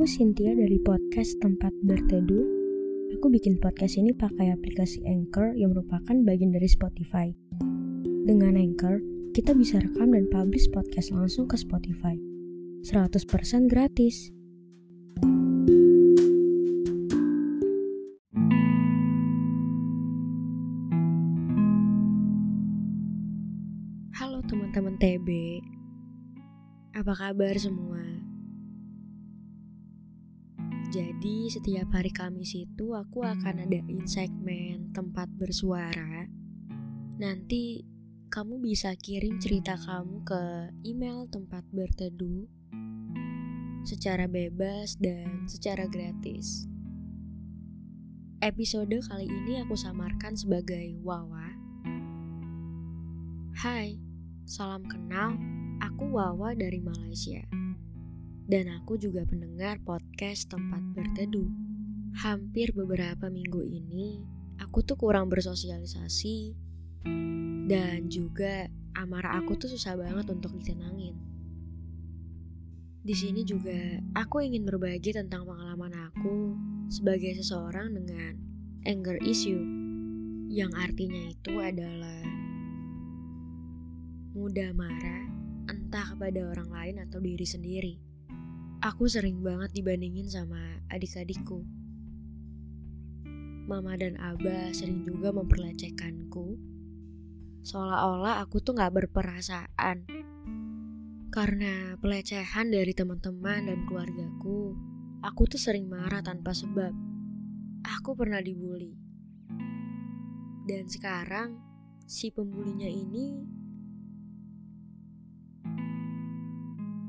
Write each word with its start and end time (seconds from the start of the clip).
Aku 0.00 0.08
Cynthia 0.08 0.56
dari 0.56 0.80
podcast 0.80 1.36
Tempat 1.44 1.76
Berteduh. 1.84 2.48
Aku 3.20 3.28
bikin 3.28 3.60
podcast 3.60 4.00
ini 4.00 4.16
pakai 4.16 4.48
aplikasi 4.48 5.04
Anchor 5.04 5.52
yang 5.52 5.76
merupakan 5.76 6.16
bagian 6.24 6.56
dari 6.56 6.64
Spotify. 6.64 7.28
Dengan 8.24 8.56
Anchor, 8.56 9.04
kita 9.36 9.52
bisa 9.52 9.76
rekam 9.76 10.16
dan 10.16 10.24
publish 10.32 10.72
podcast 10.72 11.12
langsung 11.12 11.44
ke 11.44 11.60
Spotify. 11.60 12.16
100% 12.80 13.68
gratis. 13.68 14.32
Halo 24.16 24.40
teman-teman 24.48 24.96
TB. 24.96 25.28
Apa 26.96 27.12
kabar 27.12 27.52
semua? 27.60 28.09
Jadi 30.90 31.46
setiap 31.46 31.94
hari 31.94 32.10
Kamis 32.10 32.50
itu 32.50 32.98
aku 32.98 33.22
akan 33.22 33.62
adain 33.62 34.02
segmen 34.10 34.90
tempat 34.90 35.30
bersuara. 35.38 36.26
Nanti 37.14 37.86
kamu 38.26 38.58
bisa 38.58 38.98
kirim 38.98 39.38
cerita 39.38 39.78
kamu 39.78 40.26
ke 40.26 40.42
email 40.82 41.30
tempat 41.30 41.62
berteduh 41.70 42.42
secara 43.86 44.26
bebas 44.26 44.98
dan 44.98 45.46
secara 45.46 45.86
gratis. 45.86 46.66
Episode 48.42 48.98
kali 49.06 49.30
ini 49.30 49.62
aku 49.62 49.78
samarkan 49.78 50.34
sebagai 50.34 50.98
Wawa. 51.06 51.54
Hai, 53.62 53.94
salam 54.42 54.82
kenal. 54.90 55.38
Aku 55.86 56.18
Wawa 56.18 56.58
dari 56.58 56.82
Malaysia 56.82 57.59
dan 58.50 58.66
aku 58.82 58.98
juga 58.98 59.22
pendengar 59.22 59.78
podcast 59.86 60.50
tempat 60.50 60.82
berteduh. 60.90 61.46
Hampir 62.18 62.74
beberapa 62.74 63.30
minggu 63.30 63.62
ini, 63.62 64.18
aku 64.58 64.82
tuh 64.82 64.98
kurang 64.98 65.30
bersosialisasi 65.30 66.58
dan 67.70 68.10
juga 68.10 68.66
amarah 68.98 69.38
aku 69.38 69.54
tuh 69.54 69.70
susah 69.70 69.94
banget 69.94 70.26
untuk 70.34 70.58
ditenangin. 70.58 71.14
Di 73.06 73.14
sini 73.14 73.46
juga 73.46 74.02
aku 74.18 74.42
ingin 74.42 74.66
berbagi 74.66 75.14
tentang 75.14 75.46
pengalaman 75.46 76.10
aku 76.10 76.58
sebagai 76.90 77.38
seseorang 77.38 77.94
dengan 77.94 78.34
anger 78.82 79.22
issue 79.22 79.62
yang 80.50 80.74
artinya 80.74 81.22
itu 81.30 81.54
adalah 81.62 82.26
mudah 84.34 84.74
marah 84.74 85.30
entah 85.70 86.18
kepada 86.18 86.50
orang 86.50 86.74
lain 86.74 86.96
atau 87.06 87.22
diri 87.22 87.46
sendiri. 87.46 88.09
Aku 88.80 89.04
sering 89.12 89.44
banget 89.44 89.76
dibandingin 89.76 90.24
sama 90.24 90.56
adik-adikku. 90.88 91.68
Mama 93.68 93.92
dan 94.00 94.16
Abah 94.16 94.72
sering 94.72 95.04
juga 95.04 95.36
memperlecehkanku. 95.36 96.56
Seolah-olah 97.60 98.40
aku 98.40 98.64
tuh 98.64 98.80
gak 98.80 98.96
berperasaan. 98.96 100.08
Karena 101.28 102.00
pelecehan 102.00 102.72
dari 102.72 102.96
teman-teman 102.96 103.68
dan 103.68 103.84
keluargaku, 103.84 104.72
aku 105.20 105.42
tuh 105.44 105.60
sering 105.60 105.84
marah 105.84 106.24
tanpa 106.24 106.56
sebab. 106.56 106.96
Aku 107.84 108.16
pernah 108.16 108.40
dibully. 108.40 108.96
Dan 110.64 110.88
sekarang, 110.88 111.60
si 112.08 112.32
pembulinya 112.32 112.88
ini 112.88 113.44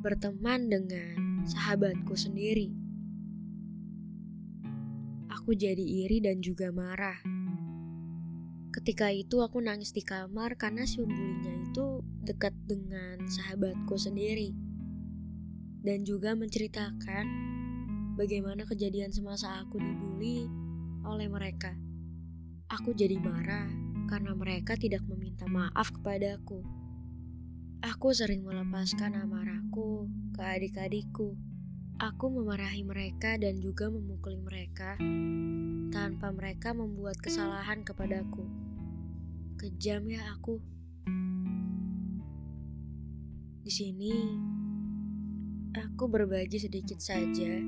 berteman 0.00 0.72
dengan 0.72 1.27
sahabatku 1.48 2.12
sendiri. 2.12 2.68
Aku 5.32 5.56
jadi 5.56 5.80
iri 5.80 6.20
dan 6.20 6.44
juga 6.44 6.68
marah. 6.68 7.16
Ketika 8.68 9.08
itu 9.08 9.40
aku 9.40 9.64
nangis 9.64 9.96
di 9.96 10.04
kamar 10.04 10.60
karena 10.60 10.84
si 10.84 11.00
pembulinya 11.00 11.72
itu 11.72 12.04
dekat 12.28 12.52
dengan 12.68 13.24
sahabatku 13.24 13.96
sendiri. 13.96 14.52
Dan 15.80 16.04
juga 16.04 16.36
menceritakan 16.36 17.24
bagaimana 18.20 18.68
kejadian 18.68 19.08
semasa 19.08 19.64
aku 19.64 19.80
dibully 19.80 20.44
oleh 21.08 21.32
mereka. 21.32 21.72
Aku 22.68 22.92
jadi 22.92 23.16
marah 23.16 23.72
karena 24.12 24.36
mereka 24.36 24.76
tidak 24.76 25.00
meminta 25.08 25.48
maaf 25.48 25.88
kepadaku. 25.96 26.60
Aku 27.78 28.10
sering 28.10 28.42
melepaskan 28.42 29.14
amarahku 29.22 30.10
ke 30.34 30.42
adik-adikku. 30.42 31.38
Aku 32.02 32.26
memarahi 32.26 32.82
mereka 32.82 33.38
dan 33.38 33.62
juga 33.62 33.86
memukuli 33.86 34.34
mereka 34.42 34.98
tanpa 35.94 36.34
mereka 36.34 36.74
membuat 36.74 37.22
kesalahan 37.22 37.86
kepadaku. 37.86 38.42
Kejam 39.62 40.10
ya 40.10 40.26
aku. 40.26 40.58
Di 43.62 43.70
sini, 43.70 44.26
aku 45.70 46.10
berbagi 46.10 46.58
sedikit 46.58 46.98
saja 46.98 47.62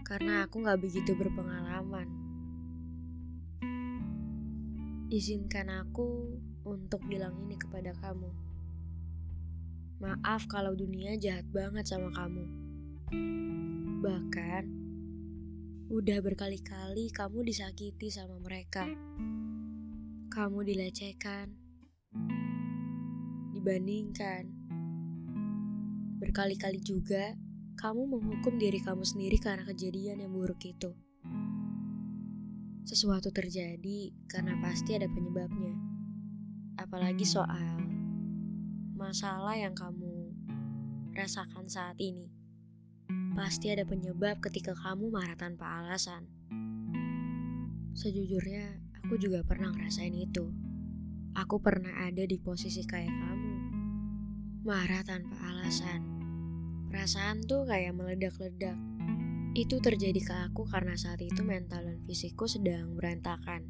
karena 0.00 0.48
aku 0.48 0.64
gak 0.64 0.80
begitu 0.80 1.12
berpengalaman. 1.12 2.08
Izinkan 5.12 5.68
aku 5.68 6.40
untuk 6.64 7.04
bilang 7.04 7.36
ini 7.44 7.60
kepada 7.60 7.92
kamu. 8.00 8.45
Maaf 9.96 10.44
kalau 10.44 10.76
dunia 10.76 11.16
jahat 11.16 11.48
banget 11.48 11.88
sama 11.88 12.12
kamu. 12.12 12.44
Bahkan, 14.04 14.64
udah 15.88 16.18
berkali-kali 16.20 17.08
kamu 17.08 17.40
disakiti 17.48 18.12
sama 18.12 18.36
mereka. 18.36 18.84
Kamu 20.28 20.68
dilecehkan, 20.68 21.48
dibandingkan. 23.56 24.52
Berkali-kali 26.20 26.84
juga 26.84 27.32
kamu 27.80 28.04
menghukum 28.04 28.60
diri 28.60 28.84
kamu 28.84 29.00
sendiri 29.00 29.40
karena 29.40 29.64
kejadian 29.64 30.20
yang 30.20 30.36
buruk 30.36 30.60
itu. 30.60 30.92
Sesuatu 32.84 33.32
terjadi 33.32 34.12
karena 34.28 34.60
pasti 34.60 34.92
ada 34.92 35.08
penyebabnya. 35.08 35.72
Apalagi 36.76 37.24
soal 37.24 37.85
masalah 38.96 39.52
yang 39.52 39.76
kamu 39.76 40.32
rasakan 41.12 41.68
saat 41.68 42.00
ini. 42.00 42.32
Pasti 43.36 43.68
ada 43.68 43.84
penyebab 43.84 44.40
ketika 44.40 44.72
kamu 44.72 45.12
marah 45.12 45.36
tanpa 45.36 45.84
alasan. 45.84 46.24
Sejujurnya, 47.92 48.80
aku 49.04 49.20
juga 49.20 49.44
pernah 49.44 49.68
ngerasain 49.76 50.16
itu. 50.16 50.48
Aku 51.36 51.60
pernah 51.60 52.08
ada 52.08 52.24
di 52.24 52.40
posisi 52.40 52.88
kayak 52.88 53.12
kamu. 53.12 53.54
Marah 54.64 55.04
tanpa 55.04 55.36
alasan. 55.44 56.00
Perasaan 56.88 57.44
tuh 57.44 57.68
kayak 57.68 57.92
meledak-ledak. 57.92 58.80
Itu 59.52 59.76
terjadi 59.84 60.20
ke 60.24 60.34
aku 60.48 60.64
karena 60.64 60.96
saat 60.96 61.20
itu 61.20 61.44
mental 61.44 61.84
dan 61.84 62.00
fisikku 62.08 62.48
sedang 62.48 62.96
berantakan. 62.96 63.68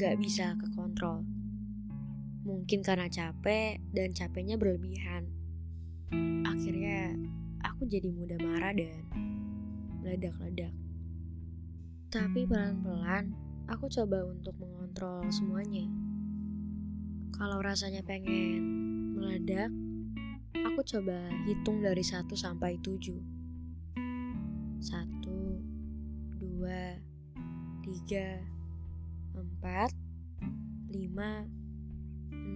Gak 0.00 0.16
bisa 0.16 0.56
kekontrol. 0.56 1.33
Mungkin 2.44 2.84
karena 2.84 3.08
capek 3.08 3.80
dan 3.96 4.12
capeknya 4.12 4.60
berlebihan. 4.60 5.32
Akhirnya 6.44 7.16
aku 7.64 7.88
jadi 7.88 8.12
mudah 8.12 8.36
marah 8.36 8.76
dan 8.76 9.00
meledak-ledak. 10.04 10.76
Tapi 12.12 12.44
pelan-pelan 12.44 13.32
aku 13.64 13.88
coba 13.88 14.28
untuk 14.28 14.52
mengontrol 14.60 15.24
semuanya. 15.32 15.88
Kalau 17.32 17.64
rasanya 17.64 18.04
pengen 18.04 18.60
meledak, 19.16 19.72
aku 20.52 20.84
coba 20.84 21.32
hitung 21.48 21.80
dari 21.80 22.04
1 22.04 22.28
sampai 22.36 22.76
7. 22.84 23.24
1 24.84 26.44
2 26.44 26.44
3 26.44 29.32
4 29.32 30.92
5 30.92 31.53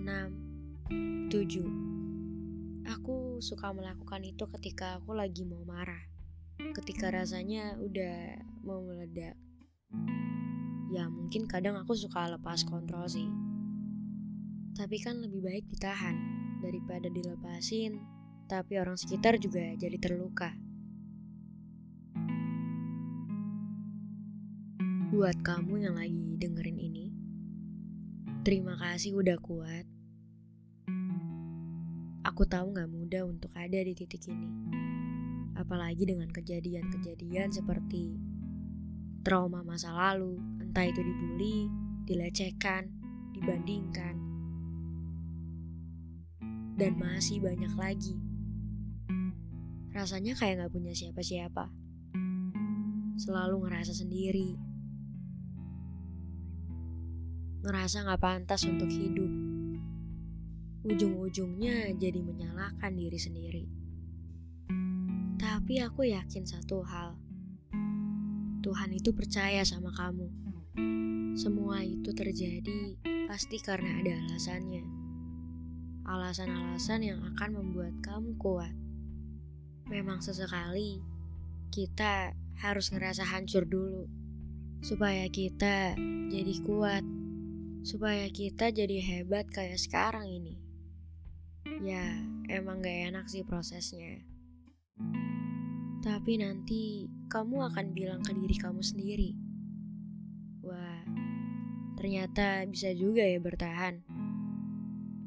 6, 0.04 1.30
7. 1.30 2.88
Aku 2.88 3.38
suka 3.44 3.70
melakukan 3.70 4.24
itu 4.24 4.48
ketika 4.58 4.98
aku 4.98 5.14
lagi 5.14 5.44
mau 5.44 5.62
marah. 5.62 6.00
Ketika 6.58 7.14
rasanya 7.14 7.78
udah 7.78 8.42
mau 8.66 8.82
meledak. 8.82 9.38
Ya 10.88 11.06
mungkin 11.06 11.44
kadang 11.46 11.76
aku 11.76 11.92
suka 11.94 12.32
lepas 12.32 12.64
kontrol 12.64 13.04
sih. 13.06 13.28
Tapi 14.74 14.96
kan 15.04 15.20
lebih 15.20 15.44
baik 15.44 15.64
ditahan 15.68 16.16
daripada 16.64 17.06
dilepasin, 17.12 18.00
tapi 18.48 18.80
orang 18.80 18.96
sekitar 18.96 19.36
juga 19.36 19.74
jadi 19.76 19.98
terluka. 20.00 20.56
Buat 25.08 25.40
kamu 25.40 25.88
yang 25.88 25.96
lagi 25.96 26.36
dengerin 26.36 26.78
ini, 26.80 27.07
terima 28.42 28.74
kasih 28.78 29.14
udah 29.18 29.38
kuat 29.40 29.86
Aku 32.28 32.44
tahu 32.44 32.76
gak 32.76 32.92
mudah 32.92 33.24
untuk 33.24 33.48
ada 33.56 33.80
di 33.80 33.96
titik 33.96 34.28
ini. 34.28 34.52
Apalagi 35.56 36.04
dengan 36.04 36.28
kejadian-kejadian 36.28 37.48
seperti 37.48 38.20
trauma 39.24 39.64
masa 39.64 39.96
lalu, 39.96 40.36
entah 40.60 40.84
itu 40.84 41.00
dibully, 41.00 41.72
dilecehkan, 42.04 42.92
dibandingkan, 43.32 44.14
dan 46.76 47.00
masih 47.00 47.40
banyak 47.40 47.72
lagi. 47.80 48.20
Rasanya 49.96 50.36
kayak 50.36 50.68
gak 50.68 50.72
punya 50.76 50.92
siapa-siapa. 50.92 51.72
Selalu 53.16 53.66
ngerasa 53.66 53.96
sendiri. 53.96 54.67
Ngerasa 57.68 58.00
gak 58.00 58.24
pantas 58.24 58.64
untuk 58.64 58.88
hidup. 58.88 59.28
Ujung-ujungnya 60.88 61.92
jadi 62.00 62.24
menyalahkan 62.24 62.96
diri 62.96 63.20
sendiri. 63.20 63.64
Tapi 65.36 65.76
aku 65.84 66.08
yakin 66.08 66.48
satu 66.48 66.80
hal. 66.80 67.20
Tuhan 68.64 68.96
itu 68.96 69.12
percaya 69.12 69.60
sama 69.68 69.92
kamu. 69.92 70.32
Semua 71.36 71.84
itu 71.84 72.08
terjadi 72.16 72.96
pasti 73.28 73.60
karena 73.60 74.00
ada 74.00 74.16
alasannya. 74.16 74.84
Alasan-alasan 76.08 77.04
yang 77.04 77.20
akan 77.20 77.50
membuat 77.52 77.92
kamu 78.00 78.32
kuat. 78.40 78.72
Memang 79.92 80.24
sesekali 80.24 81.04
kita 81.68 82.32
harus 82.64 82.88
ngerasa 82.96 83.28
hancur 83.28 83.68
dulu 83.68 84.08
supaya 84.80 85.28
kita 85.28 85.92
jadi 86.32 86.54
kuat, 86.64 87.17
supaya 87.82 88.26
kita 88.30 88.70
jadi 88.74 88.98
hebat 89.00 89.48
kayak 89.50 89.78
sekarang 89.80 90.26
ini. 90.28 90.58
Ya, 91.82 92.04
emang 92.50 92.82
gak 92.82 93.14
enak 93.14 93.26
sih 93.30 93.46
prosesnya. 93.46 94.22
Tapi 95.98 96.38
nanti 96.38 97.10
kamu 97.26 97.70
akan 97.74 97.86
bilang 97.92 98.22
ke 98.22 98.30
diri 98.30 98.56
kamu 98.56 98.80
sendiri, 98.84 99.34
"Wah, 100.62 101.02
ternyata 101.98 102.62
bisa 102.70 102.94
juga 102.94 103.26
ya 103.26 103.42
bertahan." 103.42 104.00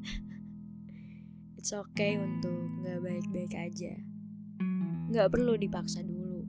It's 1.60 1.76
okay 1.76 2.16
untuk 2.16 2.72
gak 2.80 3.04
baik-baik 3.04 3.52
aja. 3.52 3.94
Gak 5.12 5.28
perlu 5.28 5.60
dipaksa 5.60 6.00
dulu. 6.00 6.48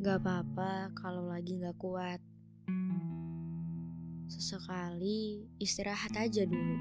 Gak 0.00 0.24
apa-apa 0.24 0.96
kalau 0.96 1.28
lagi 1.28 1.60
gak 1.60 1.76
kuat. 1.76 2.21
Sesekali 4.42 5.54
istirahat 5.62 6.18
aja 6.18 6.42
dulu. 6.42 6.74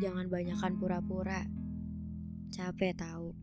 Jangan 0.00 0.24
banyakkan 0.32 0.72
pura-pura. 0.80 1.44
Capek 2.48 2.96
tahu. 2.96 3.36